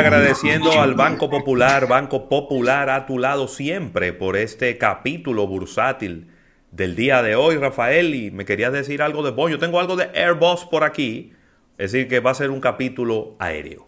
agradeciendo 0.00 0.72
al 0.80 0.94
Banco 0.94 1.28
Popular, 1.28 1.86
Banco 1.86 2.28
Popular 2.28 2.88
a 2.88 3.04
tu 3.04 3.18
lado 3.18 3.48
siempre 3.48 4.14
por 4.14 4.36
este 4.36 4.78
capítulo 4.78 5.46
bursátil 5.46 6.28
del 6.70 6.96
día 6.96 7.22
de 7.22 7.36
hoy, 7.36 7.56
Rafael. 7.56 8.14
Y 8.14 8.30
me 8.30 8.46
querías 8.46 8.72
decir 8.72 9.02
algo 9.02 9.22
de 9.22 9.30
Boeing. 9.30 9.52
Yo 9.52 9.58
tengo 9.58 9.78
algo 9.78 9.96
de 9.96 10.10
Airbus 10.14 10.64
por 10.64 10.84
aquí. 10.84 11.32
Es 11.76 11.92
decir, 11.92 12.08
que 12.08 12.20
va 12.20 12.30
a 12.30 12.34
ser 12.34 12.50
un 12.50 12.60
capítulo 12.60 13.36
aéreo. 13.38 13.86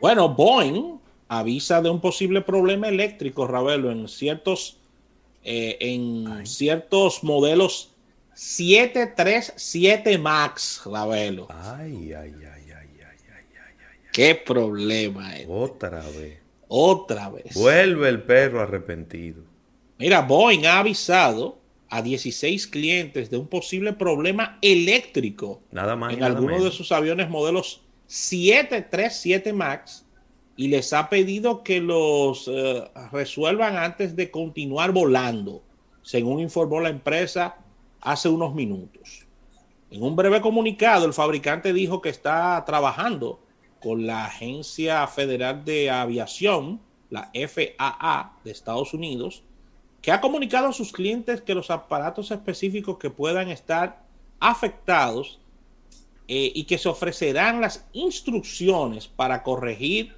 Bueno, 0.00 0.30
Boeing 0.30 0.98
avisa 1.28 1.82
de 1.82 1.90
un 1.90 2.00
posible 2.00 2.40
problema 2.40 2.88
eléctrico, 2.88 3.46
Ravelo, 3.46 3.90
en 3.90 4.08
ciertos, 4.08 4.78
eh, 5.44 5.76
en 5.80 6.46
ciertos 6.46 7.22
modelos 7.22 7.94
737 8.34 10.16
Max, 10.16 10.80
Ravelo. 10.86 11.48
Ay, 11.50 12.14
ay, 12.14 12.34
ay. 12.54 12.59
Qué 14.12 14.34
problema 14.34 15.36
es. 15.36 15.46
Otra 15.48 16.00
vez. 16.00 16.38
Otra 16.68 17.30
vez. 17.30 17.54
Vuelve 17.54 18.08
el 18.08 18.22
perro 18.22 18.60
arrepentido. 18.60 19.42
Mira, 19.98 20.22
Boeing 20.22 20.66
ha 20.66 20.78
avisado 20.78 21.58
a 21.88 22.02
16 22.02 22.68
clientes 22.68 23.30
de 23.30 23.36
un 23.36 23.48
posible 23.48 23.92
problema 23.92 24.58
eléctrico 24.62 25.60
nada 25.72 25.96
más 25.96 26.14
en 26.14 26.22
algunos 26.22 26.62
de 26.62 26.70
sus 26.70 26.92
aviones 26.92 27.28
modelos 27.28 27.82
737 28.06 29.52
MAX 29.52 30.06
y 30.56 30.68
les 30.68 30.92
ha 30.92 31.08
pedido 31.08 31.64
que 31.64 31.80
los 31.80 32.48
eh, 32.52 32.84
resuelvan 33.12 33.76
antes 33.76 34.14
de 34.14 34.30
continuar 34.30 34.92
volando, 34.92 35.62
según 36.02 36.40
informó 36.40 36.80
la 36.80 36.90
empresa 36.90 37.56
hace 38.00 38.28
unos 38.28 38.54
minutos. 38.54 39.26
En 39.90 40.02
un 40.02 40.14
breve 40.14 40.40
comunicado, 40.40 41.06
el 41.06 41.12
fabricante 41.12 41.72
dijo 41.72 42.00
que 42.00 42.10
está 42.10 42.62
trabajando 42.66 43.40
con 43.80 44.06
la 44.06 44.26
Agencia 44.26 45.06
Federal 45.06 45.64
de 45.64 45.90
Aviación, 45.90 46.80
la 47.08 47.30
FAA 47.34 48.32
de 48.44 48.50
Estados 48.50 48.94
Unidos, 48.94 49.42
que 50.02 50.12
ha 50.12 50.20
comunicado 50.20 50.68
a 50.68 50.72
sus 50.72 50.92
clientes 50.92 51.42
que 51.42 51.54
los 51.54 51.70
aparatos 51.70 52.30
específicos 52.30 52.98
que 52.98 53.10
puedan 53.10 53.48
estar 53.48 54.02
afectados 54.38 55.40
eh, 56.28 56.52
y 56.54 56.64
que 56.64 56.78
se 56.78 56.88
ofrecerán 56.88 57.60
las 57.60 57.86
instrucciones 57.92 59.08
para 59.08 59.42
corregir 59.42 60.14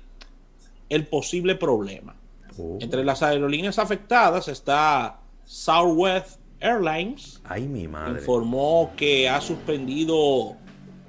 el 0.89 1.07
posible 1.07 1.55
problema. 1.55 2.15
Oh. 2.59 2.79
Entre 2.81 3.05
las 3.05 3.23
aerolíneas 3.23 3.79
afectadas 3.79 4.47
está 4.49 5.21
Southwest 5.45 6.39
Airlines. 6.61 7.41
Ay, 7.45 7.67
mi 7.67 7.89
madre. 7.89 8.21
Informó 8.21 8.93
que 8.97 9.29
ha 9.29 9.41
suspendido 9.41 10.57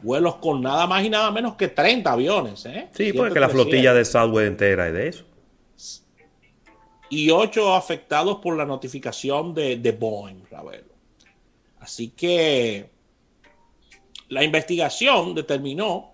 vuelos 0.04 0.36
con 0.36 0.62
nada 0.62 0.86
más 0.86 1.04
y 1.04 1.09
nada 1.09 1.32
menos 1.32 1.56
que 1.56 1.70
30 1.70 2.12
aviones. 2.12 2.66
¿eh? 2.66 2.90
Sí, 2.92 3.14
porque 3.14 3.40
la 3.40 3.50
flotilla 3.50 3.94
de 3.94 4.06
Southwest 4.06 4.48
entera 4.48 4.88
es 4.88 4.94
de 4.94 5.08
eso. 5.08 5.23
Y 7.09 7.30
ocho 7.30 7.73
afectados 7.73 8.40
por 8.40 8.58
la 8.58 8.66
notificación 8.66 9.54
de, 9.54 9.78
de 9.78 9.92
Boeing, 9.92 10.44
Ravelo. 10.50 10.94
Así 11.80 12.09
que 12.09 12.90
la 14.30 14.44
investigación 14.44 15.36
determinó 15.36 16.14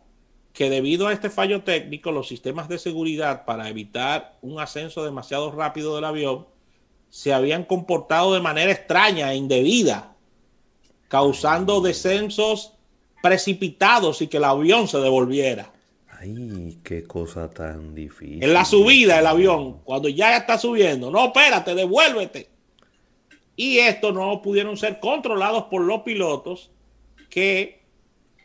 que 0.53 0.69
debido 0.69 1.07
a 1.07 1.13
este 1.13 1.29
fallo 1.29 1.63
técnico, 1.63 2.11
los 2.11 2.27
sistemas 2.27 2.67
de 2.67 2.79
seguridad 2.79 3.45
para 3.45 3.69
evitar 3.69 4.37
un 4.41 4.59
ascenso 4.59 5.05
demasiado 5.05 5.51
rápido 5.51 5.95
del 5.95 6.05
avión 6.05 6.47
se 7.09 7.33
habían 7.33 7.63
comportado 7.63 8.33
de 8.33 8.41
manera 8.41 8.71
extraña 8.71 9.31
e 9.31 9.37
indebida, 9.37 10.15
causando 11.07 11.81
descensos 11.81 12.73
precipitados 13.21 14.21
y 14.21 14.27
que 14.27 14.37
el 14.37 14.43
avión 14.43 14.87
se 14.87 14.99
devolviera. 14.99 15.71
Ay, 16.19 16.79
qué 16.83 17.03
cosa 17.03 17.49
tan 17.49 17.95
difícil. 17.95 18.43
En 18.43 18.53
la 18.53 18.65
subida 18.65 19.19
el 19.19 19.27
avión, 19.27 19.79
cuando 19.83 20.09
ya 20.09 20.35
está 20.35 20.57
subiendo, 20.57 21.09
no, 21.11 21.27
espérate, 21.27 21.75
devuélvete. 21.75 22.49
Y 23.55 23.77
esto 23.77 24.11
no 24.11 24.41
pudieron 24.41 24.77
ser 24.77 24.99
controlados 24.99 25.65
por 25.65 25.81
los 25.81 26.01
pilotos 26.01 26.71
que 27.29 27.81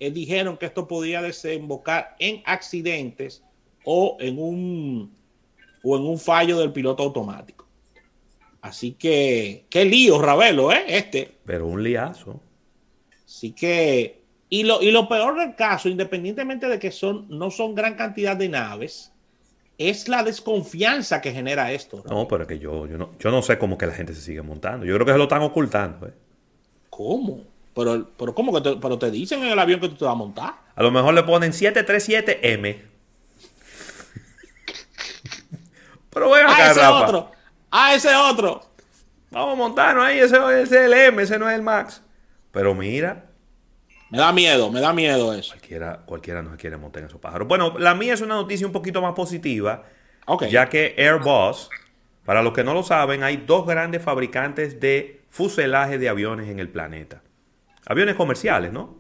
eh, 0.01 0.11
dijeron 0.11 0.57
que 0.57 0.67
esto 0.67 0.87
podía 0.87 1.23
desembocar 1.23 2.17
en 2.19 2.43
accidentes 2.45 3.43
o 3.85 4.17
en 4.21 4.39
un 4.39 5.15
o 5.83 5.97
en 5.97 6.03
un 6.03 6.19
fallo 6.19 6.59
del 6.59 6.73
piloto 6.73 7.03
automático. 7.03 7.67
Así 8.63 8.93
que, 8.93 9.67
qué 9.69 9.85
lío, 9.85 10.21
Ravelo, 10.21 10.73
¿eh? 10.73 10.85
Este. 10.89 11.37
Pero 11.45 11.67
un 11.67 11.83
liazo. 11.83 12.41
Así 13.27 13.53
que 13.53 14.24
y 14.55 14.63
lo, 14.63 14.81
y 14.81 14.93
lo 14.93 15.09
peor 15.09 15.37
del 15.37 15.57
caso, 15.57 15.89
independientemente 15.89 16.69
de 16.69 16.79
que 16.79 16.93
son, 16.93 17.27
no 17.29 17.51
son 17.51 17.75
gran 17.75 17.97
cantidad 17.97 18.37
de 18.37 18.49
naves, 18.49 19.11
es 19.79 20.07
la 20.07 20.23
desconfianza 20.23 21.21
que 21.21 21.33
genera 21.33 21.73
esto. 21.73 22.05
No, 22.09 22.29
pero 22.29 22.43
es 22.43 22.49
que 22.49 22.61
yo, 22.61 22.87
yo, 22.87 22.97
no, 22.97 23.11
yo 23.19 23.33
no 23.33 23.43
sé 23.43 23.59
cómo 23.59 23.77
que 23.77 23.89
la 23.89 23.95
gente 23.95 24.15
se 24.15 24.21
sigue 24.21 24.43
montando. 24.43 24.87
Yo 24.87 24.95
creo 24.95 25.07
que 25.07 25.11
se 25.11 25.19
lo 25.19 25.25
están 25.25 25.43
ocultando. 25.43 26.07
¿eh? 26.07 26.15
¿Cómo? 26.89 27.43
Pero, 27.75 28.09
pero 28.17 28.33
¿cómo 28.33 28.55
que 28.55 28.61
te, 28.61 28.77
pero 28.77 28.97
te 28.97 29.11
dicen 29.11 29.43
en 29.43 29.51
el 29.51 29.59
avión 29.59 29.81
que 29.81 29.89
tú 29.89 29.97
te 29.97 30.05
vas 30.05 30.13
a 30.13 30.19
montar? 30.19 30.55
A 30.77 30.83
lo 30.85 30.93
mejor 30.93 31.15
le 31.15 31.25
ponen 31.25 31.51
737M. 31.51 32.81
pero 36.11 36.29
bueno, 36.29 36.49
ah, 36.53 36.71
ese 36.71 36.87
otro. 36.87 37.33
Ah, 37.73 37.93
ese 37.97 38.15
otro. 38.15 38.63
Vamos 39.33 39.55
a 39.55 39.57
montarnos 39.57 40.05
ahí. 40.05 40.21
Ese, 40.21 40.37
ese 40.37 40.63
es 40.63 40.73
el 40.73 40.93
M, 40.93 41.21
ese 41.21 41.41
no 41.41 41.51
es 41.51 41.57
el 41.57 41.63
Max. 41.63 42.03
Pero 42.53 42.73
mira, 42.73 43.34
me 44.15 44.21
da 44.21 44.33
miedo, 44.33 44.71
me 44.71 44.81
da 44.81 44.93
miedo 44.93 45.35
eso. 45.35 45.51
Cualquiera, 45.51 46.01
cualquiera 46.07 46.41
no 46.41 46.53
se 46.53 46.57
quiere 46.57 46.77
montar 46.77 47.03
en 47.03 47.09
esos 47.09 47.21
pájaros. 47.21 47.49
Bueno, 47.49 47.77
la 47.79 47.97
mía 47.97 48.15
es 48.15 48.21
una 48.21 48.37
noticia 48.37 48.65
un 48.65 48.73
poquito 48.73 49.03
más 49.03 49.13
positiva, 49.13 49.87
ya 50.49 50.69
que 50.69 50.95
Airbus, 50.97 51.69
para 52.25 52.41
los 52.41 52.53
que 52.53 52.63
no 52.63 52.75
lo 52.75 52.85
saben, 52.85 53.25
hay 53.25 53.39
dos 53.39 53.67
grandes 53.67 54.03
fabricantes 54.03 54.79
de 54.79 55.23
fuselaje 55.31 55.99
de 55.99 56.09
aviones 56.09 56.49
en 56.49 56.61
el 56.61 56.69
planeta. 56.69 57.23
Aviones 57.87 58.15
comerciales, 58.15 58.73
¿no? 58.73 58.97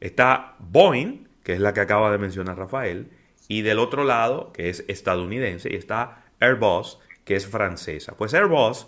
Está 0.00 0.54
Boeing, 0.60 1.26
que 1.42 1.54
es 1.54 1.60
la 1.60 1.74
que 1.74 1.80
acaba 1.80 2.12
de 2.12 2.18
mencionar 2.18 2.56
Rafael, 2.56 3.10
y 3.48 3.62
del 3.62 3.80
otro 3.80 4.04
lado, 4.04 4.52
que 4.52 4.68
es 4.68 4.84
estadounidense, 4.86 5.72
y 5.72 5.74
está 5.74 6.26
Airbus, 6.38 6.98
que 7.24 7.34
es 7.34 7.48
francesa. 7.48 8.16
Pues 8.16 8.32
Airbus 8.32 8.86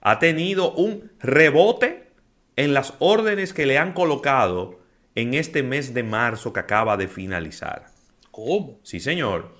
ha 0.00 0.20
tenido 0.20 0.72
un 0.72 1.10
rebote 1.18 2.10
en 2.54 2.74
las 2.74 2.94
órdenes 3.00 3.52
que 3.52 3.66
le 3.66 3.76
han 3.76 3.92
colocado 3.92 4.79
en 5.14 5.34
este 5.34 5.62
mes 5.62 5.94
de 5.94 6.02
marzo 6.02 6.52
que 6.52 6.60
acaba 6.60 6.96
de 6.96 7.08
finalizar. 7.08 7.86
¿Cómo? 8.30 8.78
Sí, 8.82 9.00
señor. 9.00 9.54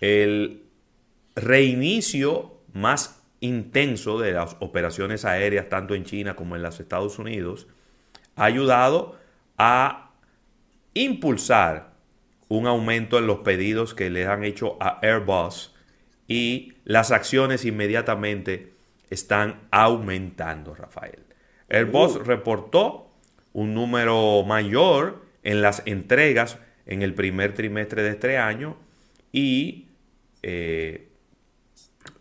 El 0.00 0.62
reinicio 1.36 2.58
más 2.72 3.22
intenso 3.40 4.18
de 4.18 4.32
las 4.32 4.56
operaciones 4.60 5.24
aéreas, 5.24 5.68
tanto 5.68 5.94
en 5.94 6.04
China 6.04 6.34
como 6.34 6.56
en 6.56 6.62
los 6.62 6.80
Estados 6.80 7.18
Unidos, 7.18 7.66
ha 8.36 8.44
ayudado 8.44 9.18
a 9.58 10.10
impulsar 10.94 11.92
un 12.48 12.66
aumento 12.66 13.18
en 13.18 13.26
los 13.26 13.38
pedidos 13.38 13.94
que 13.94 14.10
le 14.10 14.26
han 14.26 14.44
hecho 14.44 14.76
a 14.80 14.98
Airbus 15.02 15.74
y 16.26 16.74
las 16.84 17.10
acciones 17.10 17.64
inmediatamente 17.64 18.72
están 19.10 19.60
aumentando, 19.70 20.74
Rafael. 20.74 21.20
Airbus 21.68 22.16
uh. 22.16 22.18
reportó 22.20 23.03
un 23.54 23.72
número 23.72 24.44
mayor 24.44 25.24
en 25.42 25.62
las 25.62 25.82
entregas 25.86 26.58
en 26.84 27.00
el 27.00 27.14
primer 27.14 27.54
trimestre 27.54 28.02
de 28.02 28.10
este 28.10 28.36
año 28.36 28.76
y 29.32 29.88
eh, 30.42 31.08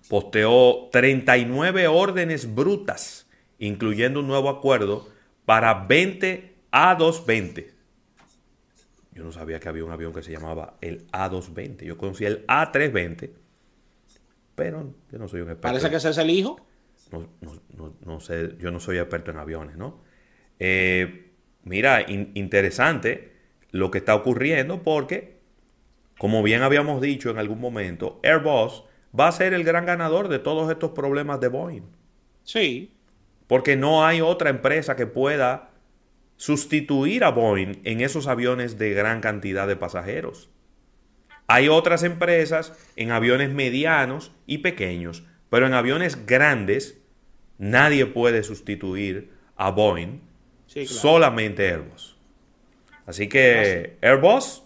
posteó 0.07 0.89
39 0.91 1.87
órdenes 1.87 2.55
brutas, 2.55 3.27
incluyendo 3.59 4.21
un 4.21 4.27
nuevo 4.27 4.49
acuerdo 4.49 5.09
para 5.45 5.85
20 5.85 6.53
A220. 6.71 7.71
Yo 9.11 9.23
no 9.23 9.31
sabía 9.31 9.59
que 9.59 9.69
había 9.69 9.83
un 9.83 9.91
avión 9.91 10.13
que 10.13 10.23
se 10.23 10.31
llamaba 10.31 10.77
el 10.81 11.07
A220. 11.11 11.83
Yo 11.83 11.97
conocía 11.97 12.29
el 12.29 12.47
A320, 12.47 13.31
pero 14.55 14.93
yo 15.11 15.19
no 15.19 15.27
soy 15.27 15.41
un 15.41 15.49
experto. 15.49 15.61
Parece 15.61 15.89
que 15.89 15.97
ese 15.97 16.09
es 16.09 16.17
el 16.17 16.29
hijo. 16.29 16.65
No, 18.05 18.19
sé, 18.19 18.55
yo 18.57 18.71
no 18.71 18.79
soy 18.79 18.97
experto 18.97 19.29
en 19.29 19.37
aviones, 19.37 19.77
¿no? 19.77 20.01
Eh, 20.59 21.31
mira, 21.63 22.05
interesante 22.07 23.33
lo 23.71 23.91
que 23.91 23.97
está 23.97 24.15
ocurriendo 24.15 24.83
porque, 24.83 25.39
como 26.17 26.43
bien 26.43 26.61
habíamos 26.61 27.01
dicho 27.01 27.29
en 27.29 27.37
algún 27.37 27.59
momento, 27.59 28.19
Airbus 28.23 28.83
va 29.17 29.27
a 29.27 29.31
ser 29.31 29.53
el 29.53 29.63
gran 29.63 29.85
ganador 29.85 30.27
de 30.27 30.39
todos 30.39 30.71
estos 30.71 30.91
problemas 30.91 31.39
de 31.39 31.47
Boeing. 31.47 31.83
Sí. 32.43 32.95
Porque 33.47 33.75
no 33.75 34.05
hay 34.05 34.21
otra 34.21 34.49
empresa 34.49 34.95
que 34.95 35.05
pueda 35.05 35.71
sustituir 36.37 37.23
a 37.23 37.29
Boeing 37.29 37.81
en 37.83 38.01
esos 38.01 38.27
aviones 38.27 38.77
de 38.77 38.93
gran 38.93 39.21
cantidad 39.21 39.67
de 39.67 39.75
pasajeros. 39.75 40.49
Hay 41.47 41.67
otras 41.67 42.03
empresas 42.03 42.73
en 42.95 43.11
aviones 43.11 43.51
medianos 43.51 44.31
y 44.45 44.59
pequeños, 44.59 45.23
pero 45.49 45.67
en 45.67 45.73
aviones 45.73 46.25
grandes 46.25 47.01
nadie 47.57 48.05
puede 48.05 48.43
sustituir 48.43 49.31
a 49.55 49.71
Boeing 49.71 50.21
Solamente 50.85 51.67
Airbus. 51.67 52.17
Así 53.05 53.27
que 53.27 53.97
Airbus 54.01 54.63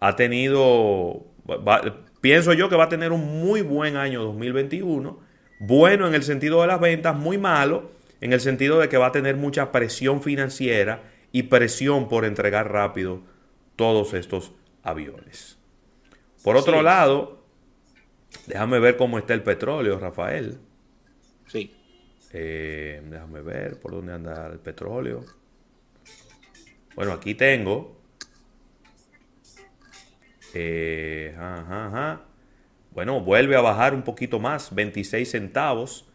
ha 0.00 0.16
tenido 0.16 1.26
pienso 2.20 2.52
yo 2.52 2.68
que 2.68 2.76
va 2.76 2.84
a 2.84 2.88
tener 2.88 3.12
un 3.12 3.40
muy 3.40 3.62
buen 3.62 3.96
año 3.96 4.22
2021. 4.24 5.18
Bueno 5.60 6.06
en 6.06 6.14
el 6.14 6.22
sentido 6.22 6.60
de 6.62 6.68
las 6.68 6.80
ventas, 6.80 7.16
muy 7.16 7.38
malo 7.38 7.90
en 8.20 8.32
el 8.32 8.40
sentido 8.40 8.78
de 8.78 8.88
que 8.88 8.96
va 8.96 9.06
a 9.08 9.12
tener 9.12 9.36
mucha 9.36 9.70
presión 9.70 10.22
financiera 10.22 11.02
y 11.30 11.44
presión 11.44 12.08
por 12.08 12.24
entregar 12.24 12.72
rápido 12.72 13.22
todos 13.76 14.14
estos 14.14 14.52
aviones. 14.82 15.58
Por 16.42 16.56
otro 16.56 16.82
lado, 16.82 17.44
déjame 18.46 18.78
ver 18.78 18.96
cómo 18.96 19.18
está 19.18 19.34
el 19.34 19.42
petróleo, 19.42 19.98
Rafael. 19.98 20.58
Sí. 21.46 21.77
Eh, 22.32 23.02
déjame 23.08 23.40
ver 23.42 23.80
por 23.80 23.92
dónde 23.92 24.12
anda 24.12 24.46
el 24.46 24.58
petróleo. 24.58 25.24
Bueno, 26.94 27.12
aquí 27.12 27.34
tengo. 27.34 27.96
Eh, 30.54 31.36
bueno, 32.92 33.20
vuelve 33.20 33.56
a 33.56 33.60
bajar 33.60 33.94
un 33.94 34.02
poquito 34.02 34.40
más, 34.40 34.74
26 34.74 35.30
centavos. 35.30 36.08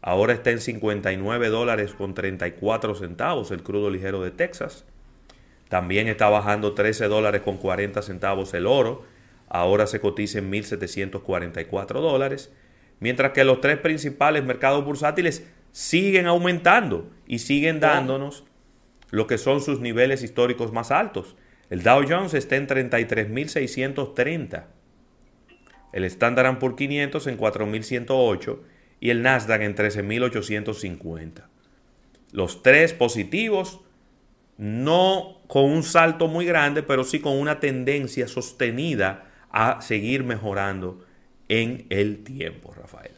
Ahora 0.00 0.32
está 0.32 0.50
en 0.50 0.60
59 0.60 1.48
dólares 1.48 1.92
con 1.92 2.14
34 2.14 2.94
centavos 2.94 3.50
el 3.50 3.62
crudo 3.62 3.90
ligero 3.90 4.22
de 4.22 4.30
Texas. 4.30 4.84
También 5.68 6.08
está 6.08 6.28
bajando 6.28 6.74
13 6.74 7.06
dólares 7.08 7.42
con 7.42 7.56
40 7.56 8.02
centavos 8.02 8.52
el 8.54 8.66
oro. 8.66 9.04
Ahora 9.48 9.86
se 9.86 10.00
cotiza 10.00 10.38
en 10.38 10.50
1.744 10.50 12.00
dólares. 12.00 12.50
Mientras 13.02 13.32
que 13.32 13.42
los 13.42 13.60
tres 13.60 13.78
principales 13.78 14.44
mercados 14.44 14.84
bursátiles 14.84 15.44
siguen 15.72 16.26
aumentando 16.26 17.10
y 17.26 17.40
siguen 17.40 17.80
dándonos 17.80 18.44
lo 19.10 19.26
que 19.26 19.38
son 19.38 19.60
sus 19.60 19.80
niveles 19.80 20.22
históricos 20.22 20.72
más 20.72 20.92
altos. 20.92 21.34
El 21.68 21.82
Dow 21.82 22.04
Jones 22.08 22.32
está 22.32 22.54
en 22.54 22.68
33.630. 22.68 24.66
El 25.92 26.04
Standard 26.04 26.60
Poor's 26.60 26.76
500 26.76 27.26
en 27.26 27.38
4.108 27.38 28.60
y 29.00 29.10
el 29.10 29.22
Nasdaq 29.22 29.62
en 29.62 29.74
13.850. 29.74 31.48
Los 32.30 32.62
tres 32.62 32.92
positivos, 32.92 33.80
no 34.58 35.40
con 35.48 35.64
un 35.64 35.82
salto 35.82 36.28
muy 36.28 36.46
grande, 36.46 36.84
pero 36.84 37.02
sí 37.02 37.18
con 37.18 37.36
una 37.36 37.58
tendencia 37.58 38.28
sostenida 38.28 39.24
a 39.50 39.80
seguir 39.80 40.22
mejorando 40.22 41.04
en 41.48 41.86
el 41.90 42.24
tiempo, 42.24 42.72
Rafael. 42.72 43.12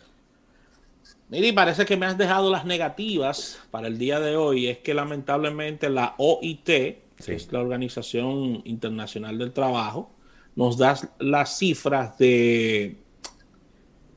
Miri, 1.29 1.53
parece 1.53 1.85
que 1.87 1.97
me 1.97 2.07
has 2.07 2.19
dejado 2.19 2.51
las 2.51 2.65
negativas 2.65 3.59
para 3.71 3.89
el 3.89 3.99
día 3.99 4.21
de 4.21 4.37
hoy. 4.37 4.69
Es 4.69 4.79
que 4.79 4.95
lamentablemente 4.95 5.89
la 5.89 6.15
OIT, 6.19 6.65
que 6.65 6.99
es 7.27 7.53
la 7.53 7.61
Organización 7.61 8.63
Internacional 8.65 9.39
del 9.39 9.53
Trabajo, 9.53 10.11
nos 10.55 10.77
da 10.79 10.97
las 11.19 11.59
cifras 11.59 12.19
de 12.19 13.05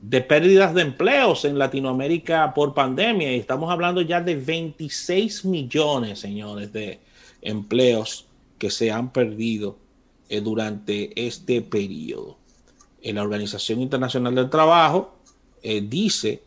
de 0.00 0.20
pérdidas 0.20 0.74
de 0.74 0.82
empleos 0.82 1.44
en 1.44 1.58
Latinoamérica 1.58 2.54
por 2.54 2.74
pandemia 2.74 3.34
y 3.34 3.40
estamos 3.40 3.70
hablando 3.70 4.00
ya 4.00 4.20
de 4.20 4.36
26 4.36 5.44
millones, 5.44 6.20
señores, 6.20 6.72
de 6.72 7.00
empleos 7.42 8.26
que 8.58 8.70
se 8.70 8.90
han 8.90 9.12
perdido 9.12 9.78
eh, 10.28 10.40
durante 10.40 11.26
este 11.26 11.62
periodo. 11.62 12.38
En 13.02 13.16
la 13.16 13.22
Organización 13.22 13.80
Internacional 13.80 14.34
del 14.34 14.50
Trabajo 14.50 15.14
eh, 15.62 15.80
dice 15.80 16.42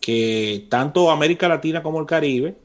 que 0.00 0.66
tanto 0.68 1.10
América 1.10 1.48
Latina 1.48 1.82
como 1.82 2.00
el 2.00 2.06
Caribe 2.06 2.56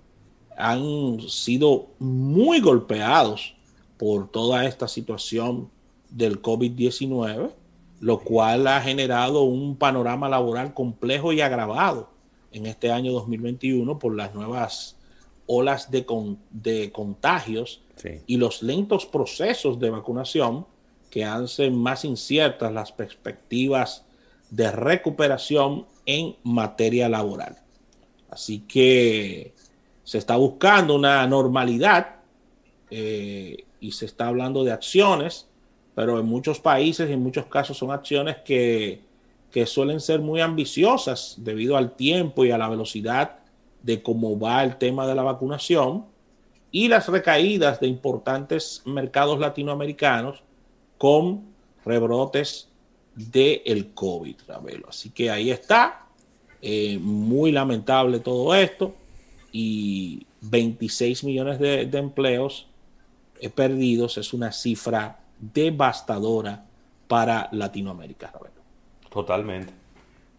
han 0.57 1.19
sido 1.21 1.88
muy 2.00 2.62
golpeados 2.62 3.56
por 3.97 4.29
toda 4.29 4.65
esta 4.65 4.88
situación 4.88 5.69
del 6.09 6.41
COVID-19 6.41 7.51
lo 8.00 8.19
cual 8.19 8.68
ha 8.68 8.81
generado 8.81 9.44
un 9.44 9.75
panorama 9.75 10.29
laboral 10.29 10.74
complejo 10.74 11.33
y 11.33 11.41
agravado 11.41 12.09
en 12.51 12.65
este 12.65 12.91
año 12.91 13.12
2021 13.12 13.97
por 13.97 14.15
las 14.15 14.33
nuevas 14.35 14.95
olas 15.47 15.89
de, 15.89 16.06
de 16.51 16.91
contagios 16.91 17.81
y 18.27 18.38
los 18.38 18.62
lentos 18.62 19.06
procesos 19.06 19.79
de 19.79 19.89
vacunación 19.89 20.68
que 21.09 21.25
hacen 21.25 21.77
más 21.77 22.06
inciertas 22.06 22.71
las 22.71 22.92
perspectivas 22.92 24.06
de 24.50 24.71
recuperación 24.71 25.86
en 26.06 26.36
materia 26.44 27.09
laboral. 27.09 27.57
Así 28.30 28.59
que 28.59 29.54
se 30.04 30.18
está 30.18 30.36
buscando 30.36 30.95
una 30.95 31.25
normalidad 31.27 32.15
eh, 32.89 33.65
y 33.80 33.92
se 33.92 34.06
está 34.06 34.27
hablando 34.27 34.63
de 34.63 34.71
acciones 34.71 35.48
pero 35.98 36.19
en 36.19 36.27
muchos 36.27 36.59
países 36.59 37.10
en 37.10 37.24
muchos 37.24 37.48
casos 37.48 37.75
son 37.75 37.89
acciones 37.89 38.38
que, 38.45 39.01
suelen 39.65 40.00
ser 40.00 40.19
muy 40.19 40.39
ambiciosas 40.42 41.33
debido 41.39 41.75
al 41.75 41.95
tiempo 41.95 42.45
y 42.45 42.51
a 42.51 42.57
la 42.60 42.69
velocidad 42.69 43.39
de 43.81 44.03
cómo 44.03 44.38
va 44.38 44.63
el 44.63 44.77
tema 44.77 45.07
de 45.07 45.15
la 45.15 45.24
vacunación 45.24 46.06
y 46.69 46.88
las 46.88 47.07
recaídas 47.07 47.80
de 47.80 47.88
importantes 47.88 48.83
mercados 48.86 49.39
latinoamericanos 49.39 50.44
con 50.98 51.44
rebrotes 51.86 52.70
del 53.16 53.62
el 53.66 53.94
COVID, 53.94 54.36
Así 54.88 55.10
que 55.10 55.30
ahí 55.30 55.52
está, 55.52 56.06
eh, 56.62 56.98
muy 57.00 57.52
lamentable 57.52 58.20
todo 58.20 58.54
esto 58.56 58.96
y 59.52 60.26
26 60.42 61.24
millones 61.24 61.60
de, 61.60 61.86
de 61.86 61.98
empleos 61.98 62.68
eh, 63.40 63.50
perdidos 63.50 64.18
es 64.18 64.34
una 64.34 64.52
cifra 64.52 65.20
devastadora 65.40 66.66
para 67.08 67.50
Latinoamérica, 67.52 68.32
Totalmente, 69.10 69.74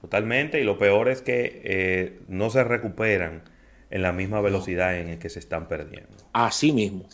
totalmente. 0.01 0.61
Y 0.61 0.65
lo 0.65 0.79
peor 0.79 1.09
es 1.09 1.23
que 1.23 1.63
eh, 1.65 2.21
no 2.29 2.51
se 2.51 2.63
recuperan 2.63 3.43
en 3.91 4.03
la 4.03 4.13
misma 4.13 4.41
velocidad 4.41 4.99
en 4.99 5.11
la 5.11 5.19
que 5.19 5.31
se 5.31 5.39
están 5.39 5.67
perdiendo. 5.67 6.17
Así 6.33 6.73
mismo. 6.73 7.07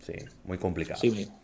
Sí, 0.00 0.14
muy 0.44 0.58
complicado. 0.58 0.98
Así 0.98 1.10
mismo. 1.10 1.37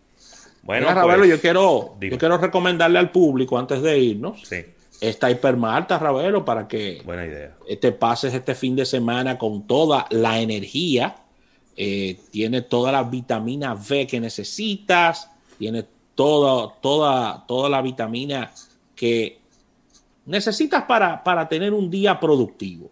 Bueno, 0.64 0.88
pues, 1.02 1.28
yo 1.28 1.40
quiero, 1.40 1.96
yo 2.00 2.18
quiero 2.18 2.38
recomendarle 2.38 2.98
al 2.98 3.10
público 3.10 3.58
antes 3.58 3.82
de 3.82 3.98
irnos 3.98 4.42
sí. 4.44 4.64
esta 5.00 5.30
hipermarta, 5.30 5.98
Ravelo, 5.98 6.44
para 6.44 6.66
que 6.66 7.02
Buena 7.04 7.26
idea. 7.26 7.54
te 7.80 7.92
pases 7.92 8.32
este 8.32 8.54
fin 8.54 8.74
de 8.74 8.86
semana 8.86 9.38
con 9.38 9.66
toda 9.66 10.06
la 10.10 10.40
energía. 10.40 11.16
Eh, 11.76 12.18
tiene 12.30 12.62
toda 12.62 12.92
la 12.92 13.02
vitamina 13.02 13.74
B 13.74 14.06
que 14.06 14.20
necesitas 14.20 15.30
tiene 15.58 15.84
toda, 16.14 16.74
toda, 16.80 17.44
toda 17.46 17.68
la 17.68 17.82
vitamina 17.82 18.52
que 18.94 19.40
necesitas 20.26 20.84
para, 20.84 21.22
para 21.22 21.48
tener 21.48 21.72
un 21.72 21.90
día 21.90 22.18
productivo. 22.20 22.90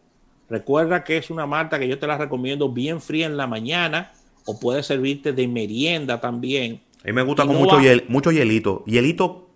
Recuerda 0.48 1.02
que 1.04 1.16
es 1.16 1.30
una 1.30 1.46
malta 1.46 1.78
que 1.78 1.88
yo 1.88 1.98
te 1.98 2.06
la 2.06 2.18
recomiendo 2.18 2.68
bien 2.68 3.00
fría 3.00 3.26
en 3.26 3.36
la 3.36 3.46
mañana 3.46 4.12
o 4.44 4.58
puede 4.58 4.82
servirte 4.82 5.32
de 5.32 5.48
merienda 5.48 6.20
también. 6.20 6.80
A 7.02 7.06
mí 7.06 7.12
me 7.12 7.22
gusta 7.22 7.44
con 7.44 7.56
mucho, 7.56 7.78
mucho 8.08 8.30
hielito. 8.30 8.84
Hielito, 8.86 9.48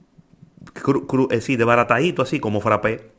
cru, 0.73 1.29
eh, 1.31 1.41
sí, 1.41 1.57
de 1.57 1.65
baratadito, 1.65 2.23
así 2.23 2.41
como 2.41 2.61
frappé. 2.61 3.13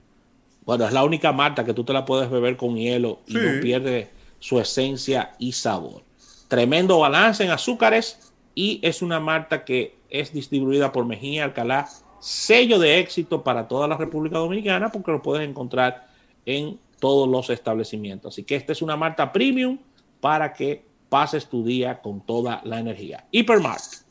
Bueno, 0.66 0.86
es 0.86 0.92
la 0.92 1.06
única 1.06 1.32
malta 1.32 1.64
que 1.64 1.74
tú 1.74 1.86
te 1.86 1.94
la 1.94 2.04
puedes 2.04 2.30
beber 2.30 2.58
con 2.58 2.76
hielo 2.76 3.22
y 3.26 3.36
no 3.36 3.62
pierde 3.62 4.10
su 4.40 4.60
esencia 4.60 5.32
y 5.40 5.54
sabor. 5.54 6.02
Tremendo 6.50 7.00
balance 7.00 7.44
en 7.44 7.52
azúcares 7.52 8.34
y 8.54 8.80
es 8.84 9.02
una 9.02 9.22
marca 9.22 9.64
que 9.64 9.96
es 10.10 10.34
distribuida 10.34 10.92
por 10.92 11.06
Mejía 11.06 11.46
Alcalá, 11.46 11.88
sello 12.20 12.80
de 12.80 13.00
éxito 13.00 13.44
para 13.44 13.70
toda 13.70 13.88
la 13.88 13.96
República 13.96 14.40
Dominicana 14.40 14.92
porque 14.92 15.12
lo 15.12 15.22
puedes 15.22 15.48
encontrar 15.48 16.08
en 16.46 16.78
todos 17.00 17.30
los 17.30 17.50
establecimientos. 17.50 18.34
Así 18.34 18.44
que 18.44 18.56
esta 18.56 18.74
es 18.74 18.82
una 18.82 18.98
marca 18.98 19.32
premium 19.32 19.78
para 20.20 20.52
que 20.52 20.84
pases 21.10 21.48
tu 21.48 21.64
día 21.64 22.02
con 22.02 22.22
toda 22.22 22.62
la 22.66 22.80
energía. 22.80 23.26
Hipermart. 23.32 24.07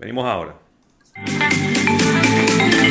Venimos 0.00 0.24
ahora. 0.24 0.56